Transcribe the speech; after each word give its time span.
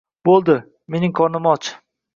—Bo’ldi, 0.29 0.55
mening 0.95 1.15
qornim 1.21 1.53
och… 1.57 1.73